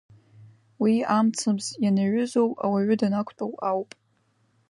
Уи 0.81 0.93
амцабз 1.17 1.67
ианаҩызоу 1.83 2.49
ауаҩы 2.63 2.95
данақәтәоу 2.99 3.53
ауп. 3.69 3.89